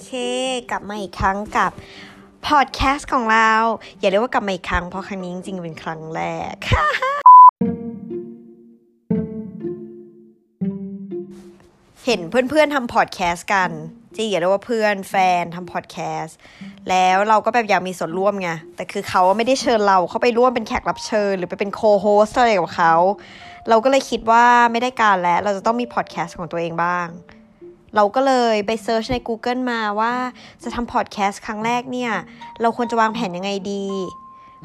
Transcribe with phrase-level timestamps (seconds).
[0.00, 0.08] เค
[0.70, 1.70] กลับมาอีกครั้งกับ
[2.48, 3.52] พอดแคสต์ของเรา
[4.00, 6.22] อย่าเรียกว่ากลับมาอีกครั้ง เพราะครั้งนี้จริงๆเป็นครั้งแร
[6.52, 6.56] ก
[12.06, 13.70] เห็นเพื่อนๆทำพอดแคสต์กัน
[14.16, 16.36] จริงอย่าเรียกว่าเพื่อนแฟนทำพอดแคสต์
[16.88, 22.94] แล้วเราก็แบบอยากมีส่วนร่วมไงแต่คือเขาไม่ได้เชิญเราเข้าไปร่วมเป็นแขกรับเชิญ หรือไปเป็น co-host อะไรกับเขา
[23.68, 27.06] เราก็เลยคิดว่าไม่ได้การแล้ว เราจะต้องมีพอดแคสต์ของตัวเองบ้าง
[27.96, 30.14] เราก็เลยไป search ใน Google มาว่า
[30.62, 32.12] จะทำพอดแคสต์ครั้งแรกเนี่ย
[32.60, 33.86] เราควรจะวางแผนยังไงดี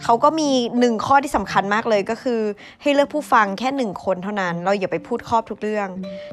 [0.04, 0.49] เขาก็มี
[0.80, 2.40] หนึ่งข้อที่สำคัญมากเลยก็คือ
[2.82, 5.88] ให้เลือกผู้ฟังแค่หนึ่งคนเท่านั้น เราอย่าไปพูดครอบทุกเรื่อง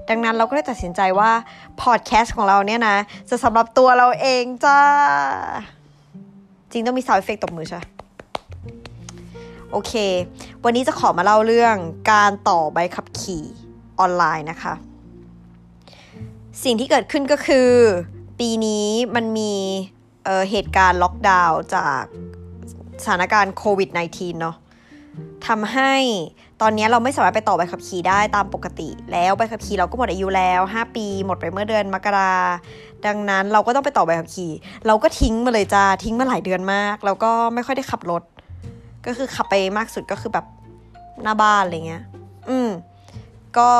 [0.08, 1.30] ดังนั้นเราก็เลยตัดสินใจว่า
[1.82, 2.96] พอดแคสต์ของเราเนี่ยนะ
[3.30, 4.78] จะสำหรับตัวเราเองจ้า
[6.72, 7.80] จริงต้องมี sound effect ตบมือใช่
[9.72, 9.92] โอเค
[10.64, 11.76] วันนี้จะขอมาเล่าเรื่อง
[12.12, 13.44] การต่อใบขับขี่
[13.98, 14.74] ออนไลน์นะคะ
[16.64, 17.70] สิ่งที่เกิดขึ้นก็คือ
[18.38, 19.52] ปีนี้มันมี
[20.24, 22.02] เเหตุการณ์ล็อกดาวน์จาก
[23.02, 24.56] สถานการณ์โควิด -19 เนาะ
[25.46, 25.94] ทำให้
[26.60, 32.34] ตอนนี้เราไม่สามารถไปต่อใบขับขี่ได้ตามปกติ แล้วใบขับขี่เราก็หมดอายุแล้ว 5 ปี หมดไปเมื่อเดือนมกรา
[33.06, 34.52] ดังนั้นเราก็ต้องไปต่อใบขับขี่
[34.86, 38.22] เราก็ทิ้งมาเลยจ้าทิ้งมาหลายเดือนมาก แล้วก็ไม่ค่อยได้ขับรถ
[39.06, 40.46] ก็คือขับไปมากสุดก็คือแบบ
[41.22, 42.04] หน้าบ้านอะไรเงี้ย
[42.48, 42.68] อืม
[43.58, 43.70] ก็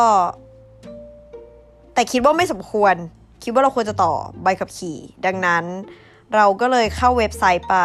[2.01, 2.95] แต่คิดว่าไม่สมควร
[3.43, 4.13] คิดว่าเราควรจะต่อ
[4.43, 5.65] ใบขับขี่ ดังนั้น
[6.35, 7.77] เราก็เลยเข้าเว็บไซต์ไป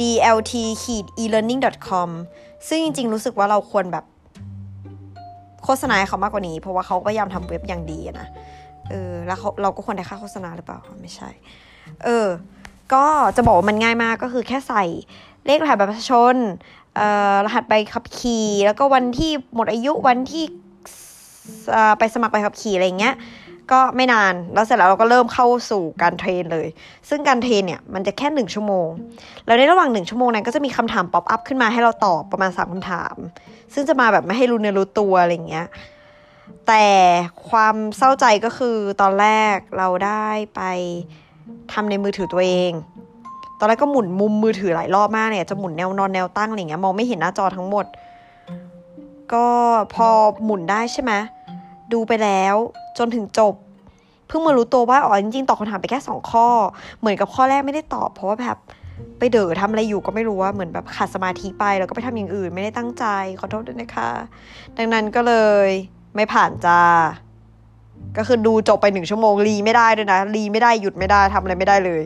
[0.00, 2.08] dlt-elearning.com
[2.68, 4.04] ซึ่งจริง ๆ รู้สึกว่าเราควรแบบ
[5.64, 8.28] โฆษณาเขามากกว่านี้ เพราะว่าเขาพยายามทำเว็บอย่างดีนะ
[8.90, 11.28] เออ แล้วเขาเราก็ควรได้ค่าโฆษณาหรือเปล่า ไม่ใช่
[12.04, 12.26] เออ
[12.94, 13.04] ก็
[13.36, 14.84] จะบอกว่ามันง่ายมากก็คือแค่ใส่
[15.46, 16.36] เลขรหัสบัตรประชาชน
[16.96, 20.44] เอ่อ รหัสใบขับขี่ แล้วก็วันที่หมดอายุ วันที่
[21.98, 23.14] ไปสมัครใบขับขี่อะไรเงี้ย
[23.70, 26.66] ก็ไม่นาน แล้วเสร็จแล้วเราก็เริ่มเข้าสู่การ train เลย
[27.08, 28.88] ซึ่งการ train เนี่ยมันจะแค่หนึ่งชั่วโมง
[29.46, 33.16] แล้วในระหว่างหนึ่งชั่วโมงนั้นก็จะมีคำถาม pop up ขึ้นมาให้เราตอบประมาณสามคำถาม
[33.74, 35.66] ซึ่งจะมาแบบไม่ให้รู้เนื้อรู้ตัวอะไรเงี้ย
[36.66, 36.86] แต่
[37.50, 40.62] ความเศร้าใจก็คือตอนแรกเราได้ไป
[41.72, 42.72] ทำในมือถือตัวเอง
[43.58, 47.86] ตอนแรกก็หมุนมุมมือถือหลายรอบมากเนี่ยจะหมุนแนวนอนแนวตั้งอะไรเงี้ยมองไม่เห็นหน้าจอทั้งหมด
[49.32, 49.46] ก็
[49.94, 50.08] พอ
[50.44, 51.12] หมุนได้ใช่ไหม
[51.94, 52.54] ดูไปแล้ว
[52.98, 53.54] จนถึงจบ
[54.28, 56.46] เพิ่งมารู้ตัวว่าอ๋อจริงๆตอบคำถามไปแค่สองข้อ
[56.98, 58.56] เหมือนกับข้อแรกไม่ได้ตอบ เพราะว่าแบบ
[59.18, 63.04] ไปเด๋อทำอะไรอยู่ก็ไม่รู้ว่าเหมือนแบบขาดสมาธิไปแล้วก็ไปทำอย่างอื่น ไม่ได้ตั้งใจ
[63.40, 64.10] ขอโทษด้วยนะคะ
[64.78, 65.34] ดังนั้นก็เล
[65.66, 65.68] ย
[66.16, 66.80] ไม่ผ่านจ้า
[68.18, 72.02] ก็คือดูจบไปหนึ่งชั่วโมงรีไม่ได้ด้วยนะรีไม่ได้หยุดไม่ได้ทำอะไรไม่ได้เลย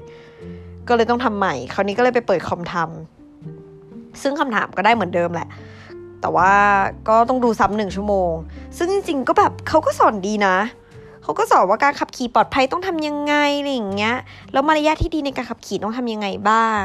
[0.88, 5.48] ก็เลยต้องทำใหม่ คราวนี้ก็เลยไปเปิดคอมทำซึ่งคำถามก็ได้เหมือนเดิมแหละ
[6.26, 6.54] แต่ว่า
[7.08, 8.32] ก็ต้องดูซ้ำหนึ่งชั่วโมง
[8.76, 10.56] ซึ่งจริงๆก็แบบเขาก็สอนดีนะ
[11.22, 14.16] เขาก็สอนว่าการขับขี่ปลอดภัยต้องทำยังไงอะไรอย่างเงี้ย
[14.52, 16.84] แล้วมารยาทที่ดีในการขับขี่ต้องทำยังไงบ้าง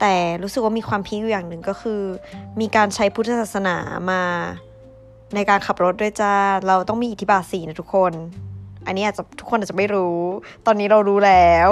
[0.00, 2.00] แต่รู้สึกว่ามีความพีคอยู่อย่างหนึ่งก็คือ
[2.60, 3.76] มีการใช้พุทธศาสนา
[4.10, 4.22] มา
[5.34, 6.34] ในการขับรถด้วยจ้า
[6.66, 8.12] เราต้องมีอิทธิบาทสีนะทุกคน
[8.86, 10.18] อันนี้อาจจะทุกคนอาจจะไม่รู้
[10.66, 11.68] ตอนนี้เรารู้แล้ว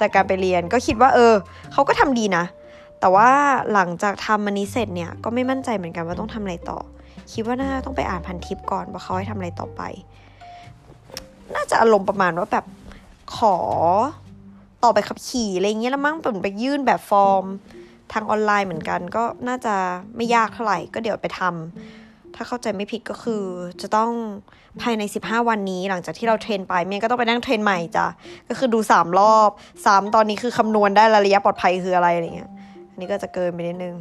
[0.00, 1.34] จากการไปเรียนก็คิดว่า เออ
[1.72, 2.44] เขาก็ทำดีนะ
[3.00, 3.30] แต่ว่า
[3.72, 6.78] หลังจากทำมันนี้เสร็จเนี่ยก็ไม่มั่นใจเหมือนกันว่าต้องทำอะไรต่อ
[7.32, 9.82] คิดว่าน่าต้องไปอ่านพันทิปก่อนว่าเขาให้ทำอะไรต่อไป
[11.54, 12.64] น่าจะอารมณ์ประมาณว่าแบบ
[13.36, 13.56] ขอ
[14.84, 17.44] ต่อไปขับขี่อะไรเงี้ยแล้วมั้งเปิดไปยื่นแบบฟอร์ม
[18.12, 19.74] ทางออนไลน์เหมือนกัน ก็น่าจะ
[20.16, 23.42] ไม่ยากเท่าไหร่ ก็เดี๋ยวไปทำถ้าเข้าใจไม่ผิดก็คือ
[23.80, 24.10] จะต้อง
[24.80, 28.06] ภายใน 15 วันนี้หลังจากที่เราเทรนไปเมียก็ต้องไปนั่งเทรนใหม่จ้ะ
[28.48, 29.50] ก็คือดู 3 รอบ
[29.82, 32.50] 3 ตอนนี้คือคำนวณได้ระยะปลอดภัยคืออะไรอะไรเงี้ย
[32.98, 33.96] นี่ก็จะเกินไปนิดนึง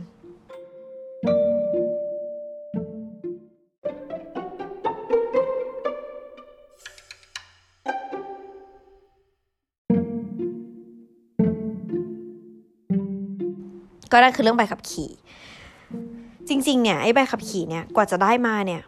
[14.11, 15.09] ก็นั่นคือเรื่องใบขับขี่
[16.49, 18.81] จริง ๆ เนี่ยไอ้ใบขับขี่เนี่ยกว่าจะได้มาเนี่ย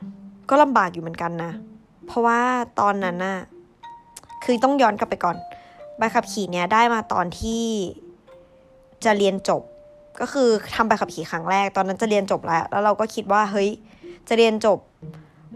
[0.50, 1.52] ก็ลำบากอยู่เหมือนกันนะ
[2.06, 2.42] เพราะว่า
[2.80, 3.38] ตอนนั้นน่ะ
[4.44, 5.38] คือต้องย้อนกลับไปก่อน
[5.98, 7.66] ใบขับขี่เนี่ยได้มาตอนที่
[9.06, 9.62] จะเรียนจบ
[10.22, 13.70] ก็คือทำใบขับขี่ครั้งแรกตอนนั้นจะเรียนจบแล้ว แล้วเราก็คิดว่าเฮ้ย
[14.28, 14.80] จะเรียนจบ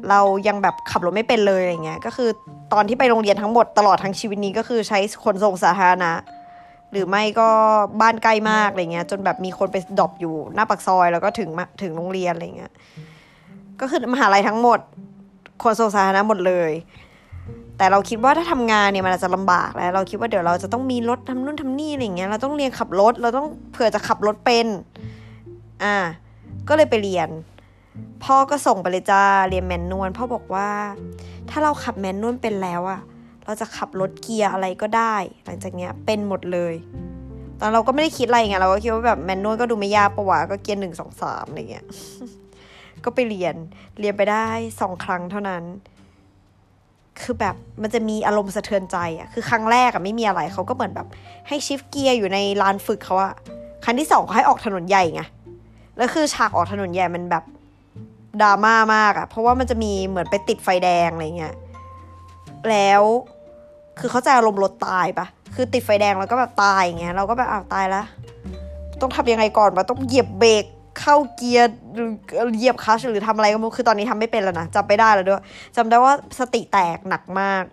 [0.10, 2.30] เรายังแบบขับรถไม่เป็นเลยอะไรเงี้ยก็คือ
[2.74, 6.12] ตอนที่ไปโรงเรียนทั้งหมดตลอดทั้งชีวิตนี้ก็คือใช้ขนส่งสาธารณะ
[6.92, 7.50] หรือไม่ก็
[8.02, 11.50] บ้านใกล้มากอะไรเงี้ย จนแบบมีคนไปดรอปอยู่หน้าปากซอย แล้วก็ถึง
[11.82, 12.72] ถึงโรงเรียนอะไรเงี้ย
[13.80, 14.80] ก็คือมหาลัยทั้งหมด
[15.64, 16.72] ขนส่งสาธารณะหมดเลย
[17.84, 24.68] แต่เราคิดว่าถ้าทำงานเนี่ยมันอาจจะลำบากแล้ว เราคิดว่าเดี๋ยวเราจะต้องมีรถทำนู่นทำนี่อะไรเงี้ยเราต้องเรียนขับรถ เราต้องเผื่อจะขับรถเป็น
[25.84, 25.96] อ่า
[26.68, 27.30] ก็เลยไปเรียน
[28.24, 30.70] พ่อก็ส่งไปเลยจ้าเรียนแมนนวลพ่อบอกว่า
[31.50, 33.02] ถ้าเราขับแมนนวลเป็นแล้วอะ
[33.46, 35.16] เราจะขับรถเกียร์อะไรก็ได้
[35.46, 36.74] หลังจากเนี้ยเป็นหมดเลย
[37.60, 41.86] ตอนเราก็ไม่ได้คิดอะไรไงเราก็คิดว่าแบบแมนนวลก็ดูไม่ยากปะวะก็เกียร์หนึ่งสองสามอะไรเงี้ย
[43.04, 43.56] ก็ไปเรียน
[44.00, 44.48] เรียนไปได้
[44.82, 45.64] สองครั้งเท่านั้น
[47.22, 51.08] คือแบบมันจะมีอารมณ์สะเทือนใจอะคือครั้งแรกอะไม่มีอะไรเขาก็เหมือนแบบ
[51.48, 53.34] ให้ชิฟเกียร์อยู่ในลานฝึกเขาอะ
[53.84, 55.22] ครั้งที่สองเขาให้ออกถนนใหญ่ไง
[55.98, 57.44] แล้วคือฉากออกถนนใหญ่มันแบบ
[58.42, 61.56] ดราม่ามากอะเพราะว่ามันจะมีเหมือนไปติดไฟแดงอะไรเงี้ย
[62.70, 63.02] แล้ว
[64.00, 65.26] คือเขาจะอารมณ์รถตายปะ
[65.56, 68.04] คือติดไฟแดงแล้วก็แบบตายอย่างเงี้ยเราก็แบบอ้าวตายละ
[69.02, 70.66] ต้องทำยังไงก่อนวะต้องเหยียบเบรก
[71.00, 72.12] เข้าเกียร์หรือ
[72.58, 75.44] เหยียบคลัชหรือทำอะไรก็ไม่รู้คือตอนนี้ทำไม่เป็นแล้วนะจำไม่ได้แล้วด้วย
[75.76, 77.64] จำได้ว่าสติแตกหนักมาก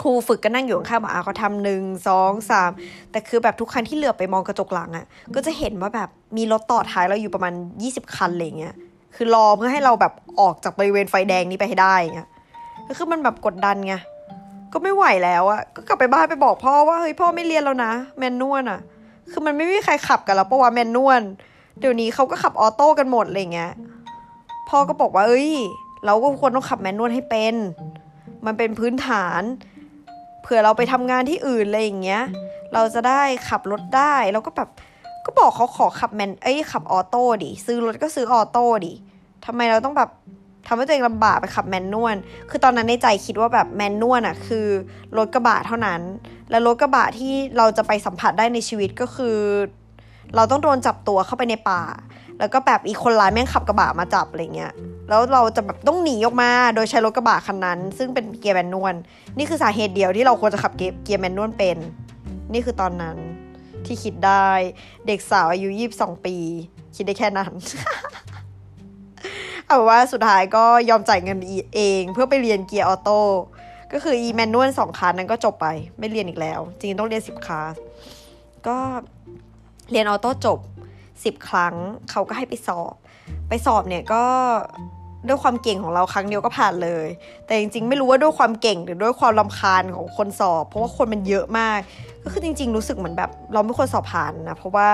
[0.00, 2.70] ครูฝึกก็นั่งอยู่ข้างบอกอะเขาทำหนึ่งสองสาม
[3.10, 8.74] แต่คือแบบทุกครั้งที่เหลือบไปมองกระจกหลังอะ่ะ ก็จะเห็นว่าแบบมีรถต่อท้ายเราอยู่ประมาณยี่สิบคันอะไรเงี้ย
[9.14, 12.28] คือรอเพื่อให้เราแบบออกจากบริเวณไฟแดงนี้ไปให้ได้เงี้ย
[12.88, 13.94] ก็คือมันแบบกดดันไง
[14.72, 18.80] ก็ไม่ไหวแล้วอะก็กลับไปบ้านไปบอกพ่อว่าเฮ้ยพ่อไม่เรียนแล้วนะ แมนนวลอะ
[19.30, 21.22] คือมันไม่มีใครขับกันแล้วปะวะแมนนวล
[21.78, 23.72] เดี๋ยวนี้เขาก็ขับออโต้กันหมดอะไรเงี้ย
[24.68, 25.52] พ่อก็บอกว่าเอ้ย
[26.06, 27.54] เราก็ควรต้องขับแมนนวลให้เป็น
[28.46, 29.42] มันเป็นพื้นฐาน
[30.42, 32.22] เผื่อเราไปทำงานที่อื่นอะไรอย่างเงี้ย
[32.74, 34.68] เราจะได้ขับรถได้ แล้วก็แบบ
[35.24, 38.92] ก็บอกเขาขอขับ man เอ้ยขับ auto ดิ ซื้อรถก็ซื้อ auto ดิ
[39.46, 40.10] ทำไมเราต้องแบบ
[40.66, 42.16] ทำให้ตัวเองลำบากไปขับ manual
[42.50, 44.66] คือตอนนั้นในใจคิดว่าแบบ manual อะคือ
[45.16, 46.00] รถกระบะเท่านั้น
[46.50, 49.36] และรถกระบะที่เราจะไปสัมผัสได้ในชีวิตก็คือ
[50.36, 51.82] เราต้องโดนจับตัวเข้าไปในป่า
[52.38, 54.72] แล้วก็แบบอีกคนร้ายแม่งขับกระบะมาจับอะไรเงี้ย
[55.08, 58.94] แล้วเราจะแบบต้องหนีออกมาโดยใช้รถกระบะคันนั้น ซึ่งเป็นเกียร์ manual
[59.38, 61.78] นี่คือสาเหตุเดียวที่เราควรจะขับเกียร์แมนนวลเป็น
[62.52, 63.16] นี่คือตอนนั้น
[63.86, 64.48] ที่คิดได้
[65.06, 66.36] เด็กสาวอายุยี่สิบสองปี
[66.96, 67.52] คิดได้แค่นั้น
[69.66, 71.38] เอาว่าสุดท้ายก็ยอมจ่ายเงิน
[71.74, 73.20] เองเพื่อไปเรียนเกียร์ออโต้
[73.92, 75.66] ก็คืออีแมนนวลสองคันนั้นก็จบไป
[75.98, 77.74] ไม่เรียนอีกแล้ว จริงต้องเรียนสิบคลาส
[78.66, 78.78] ก็
[79.92, 80.58] เรียนออโต้จบ
[81.24, 81.74] สิบครั้ง
[82.10, 82.94] เขาก็ให้ไปสอบ
[83.48, 84.24] ไปสอบเนี่ยก็
[85.28, 87.06] ด้วยความเก่งของเราครั้งเดียวก็ผ่านเลย
[87.46, 91.78] แต่จริงๆ ไม่รู้ว่าด้วยความเก่งหรือด้วยความลำคาญของคนสอบ เพราะว่าคนมันเยอะมาก
[92.22, 94.88] ก็คือจริง ๆ รู้สึกเหมือนแบบ เราไม่ควรสอบผ่านนะ เพราะว่า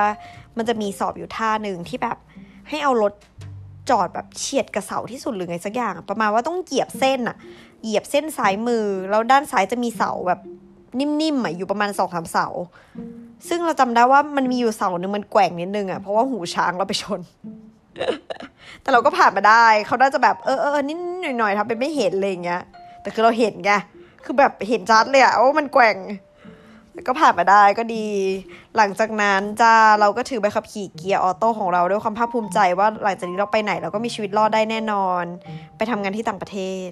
[0.56, 2.16] มันจะมีสอบอยู่ท่าหนึ่งที่แบบ
[2.68, 3.12] ให้เอารถ
[3.90, 7.36] จอดแบบเฉียดกระเสาที่สุดหรือไงสักอย่าง ประมาณว่าต้องเหยียบเส้นอะ
[7.82, 10.40] เหยียบเส้นซ้ายมือ แล้วด้านซ้ายจะมีเสาแบบ
[10.98, 12.46] นิ่มๆอะอยู่ประมาณสองสามเสา
[13.48, 17.20] ซึ่งเราจำได้ว่ามันมีอยู่เสาหนึ่งมันแกว่งนิดนึงอะเพราะว่าหูช้างเราไปชน
[18.82, 20.98] แต่เราก็ผ่านมาได้เขาน่าจะแบบเออเออนิด
[21.38, 22.62] หน่อยๆทำเป็นไม่เห็นอะไรอย่างเงี้ย
[23.02, 23.70] แต่คือเราเห็นไง
[24.24, 25.96] คือแบบเห็นชัดเลยอะว่ามันแกว่ง
[27.08, 28.06] ก็ผ่านมาได้ก็ดี
[28.76, 35.24] หลังจากนั้นจะเราก็ถือใบขับขี่เกียร์ auto ของเราด้วยความภาคภูมิใจว่าหลังจากนี้เราไปไหนเราก็มีชีวิตรอดได้แน่นอน
[35.76, 36.88] ไปทำงานที่ต่างประเทศ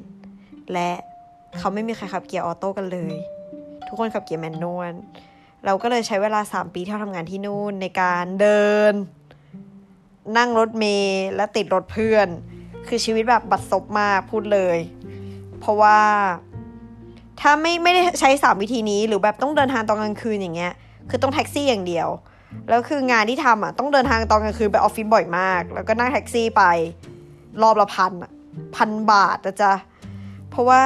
[0.73, 0.91] และ
[1.59, 3.15] เขาไม่มีใครขับเกียร์ auto กันเลย
[3.87, 4.93] ทุกคนขับเกียร์ manual
[5.67, 8.93] เราก็เลยใช้เวลา 3 ปีที่เราทำงานที่นู่นในการเดิน
[10.37, 12.29] นั่งรถเมล์และติดรถเพื่อน
[12.89, 14.79] คือชีวิตแบบบัดซบมากพูดเลย
[15.61, 16.01] เพราะว่า
[17.41, 20.73] ถ้าไม่ไม่ได้ใช้สามวิธีนี้หรือแบบต้องเดินทางตอนกลางคืนอย่างเงี้ย
[21.11, 22.09] คือต้องแท็กซี่อย่างเดียว
[22.69, 26.63] แล้วคืองานที่ทำอะต้องเดินทางตอนกลางคืนไปออฟฟิศบ่อยมาก แล้วก็นั่งแท็กซี่ไป
[27.63, 28.13] รอบละพัน
[28.77, 29.75] พันบาทนะจ๊ะ
[30.51, 30.85] เพราะว่า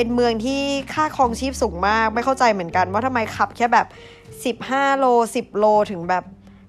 [0.00, 0.62] เป็นเมืองที่
[0.94, 3.86] ค่าครองชีพสูงมาก ไม่เข้าใจเหมือนกัน ว่าทำไมขับแค่แบบ
[4.44, 6.24] สิบห้าโลสิบโลถึงแบบ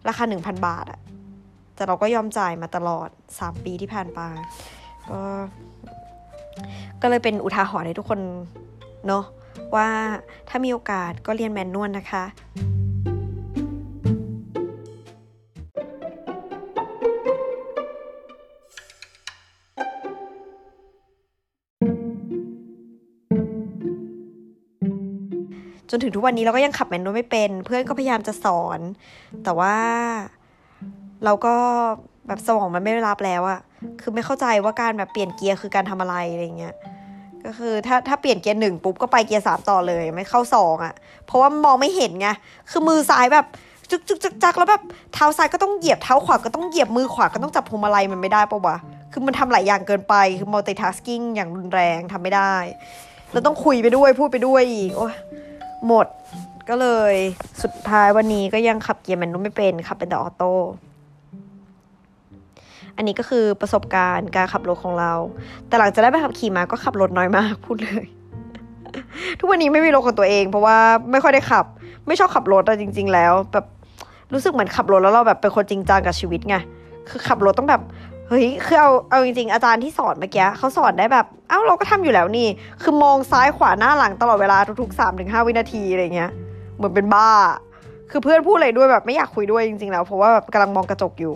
[0.08, 1.00] ราคาหนึ่งพันบาทอะ
[1.76, 3.10] แต่เราก็ยอมจ่ายมาตลอด
[3.40, 4.20] สามปีที่ผ่านไป
[5.10, 5.20] ก็
[7.02, 8.20] ก็เลยเป็นอุทาหรณ์ให้ทุกคน
[9.08, 9.24] เนาะ
[9.76, 9.88] ว่า
[10.50, 12.24] ถ้ามีโอกาสก็เรียนแมนนวลนะคะ
[25.90, 28.80] จนถึงทุกวันนี้เราก็ยังขับ manual ไม่เป็น เพื่อนก็พยายามจะสอน
[29.44, 29.76] แต่ว่า
[31.26, 31.56] เราก็
[32.28, 33.60] แบบสมองมันไม่รับแล้วอะ
[34.02, 36.76] คือไม่เข้าใจว่าการแบบเปลี่ยนเกียร์คือการทำอะไรอะไรเงี้ย
[37.46, 40.94] ก็คือถ้าถ้าเปลี่ยนเกียร์หนึ่งปุ๊บก็ไปเกียร์สามต่อเลยไม่เข้าสองอะ
[41.26, 42.28] เพราะว่ามองไม่เห็นไง
[42.72, 43.46] คือมือซ้ายแบบ
[43.90, 48.78] จึกจึกจึกจักแล้วแบบเท้าซ้ายก็ต้องเหยียบเท้าขวาก็ต้องเหยียบมือขวาก็ต้องจับพวงมาลัยมันไม่ได้ปะวะ
[49.12, 52.56] คือมันทำหลายอย่างเกินไป คือ multitasking อย่างรุนแรงทำไม่ได้
[53.32, 55.08] แล้วต้องคุยไปด้วยพูดไปด้วยอีก โอ้
[55.88, 56.08] หมด
[56.70, 57.14] ก็เลย
[57.64, 60.54] สุดท้ายวันนี้ก็ยังขับเกียร์แมนนวลไม่เป็นขับเป็นแต่ออโต้
[62.96, 65.14] อันนี้ก็คือประสบการณ์การขับรถของเรา
[65.68, 68.06] แต่หลังจากได้ไปขับขี่มาก็ขับรถน้อยมากพูดเลย
[69.40, 70.78] ทุกวันนี้ไม่มีรถของตัวเอง เพราะว่า
[71.12, 71.66] ไม่ค่อยได้ขับ
[72.08, 73.66] ไม่ชอบขับรถอะจริง ๆ แล้ว แบบ
[74.34, 76.56] รู้สึกเหมือนขับรถแล้วเราแบบเป็นคนจริงจังกับชีวิตไง
[77.10, 77.82] คือขับรถต้องแบบ
[78.30, 82.48] เฮ้ย คือเอา เอาจริงๆ อาจารย์ที่สอนเมื่อกี้เขาสอนได้แบบ เอ้า เราก็ทำอยู่แล้วนี่
[82.82, 86.32] คือมองซ้ายขวาหน้าหลังตลอดเวลาทุกๆสามถึงห้าวินาทีอะไรเงี้ย
[86.76, 87.30] เหมือนเป็นบ้า
[88.12, 91.36] คือเพื่อนพูดอะไรด้วยแบบไม่อยากคุยด้วยจริงๆ แล้ว เพราะว่าแบบกำลังมองกระจกอยู่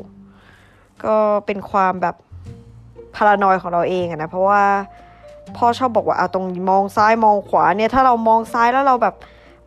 [1.04, 2.16] ก็เป็นความแบบ
[3.16, 4.64] พารานอยของเราเองอะนะ เพราะว่า
[5.58, 9.16] พ่อชอบบอกว่าเอาตรงมองซ้ายมองขวาเนี่ย ถ้าเรามองซ้ายแล้วเราแบบ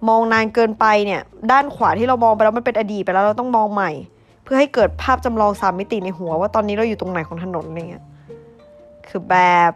[0.09, 3.91] มองนานเกินไปเนี่ย ด้านขวาที่เรามองไปแล้วมันเป็นอดีตไปแล้วเราต้องมองใหม่
[4.47, 8.05] เพื่อให้เกิดภาพจำลองสามมิติในหัว ว่าตอนนี้เราอยู่ตรงไหนของถนนอะไรเงี้ย
[9.09, 9.37] คือแบ
[9.71, 9.73] บ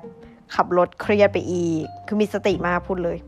[0.54, 3.18] ขับรถเครียดไปอีก คือมีสติมากพูดเลย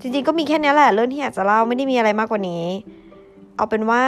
[0.00, 2.64] จริงๆก็มีแค่นี้แหละเรื่องที่อยากจะเล่าไม่ได้มีอะไรมากกว่านี้
[3.56, 4.04] เอาเป็นว่า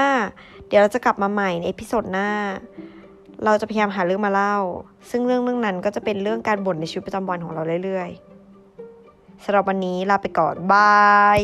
[0.66, 2.28] เดี๋ยวเราจะกลับมาใหม่ใน episode หน้า
[3.44, 4.56] เราจะพยายามหาเรื่องมาเล่า
[5.10, 11.40] ซึ่งเรื่องเรื่องนั้นก็จะเป็นเรื่องการบ่นในชีวิตประจำวันของเราเรื่อยๆสำหรับวันนี้ลาไปก่อน bye